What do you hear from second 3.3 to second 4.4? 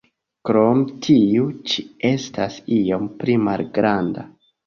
malgranda.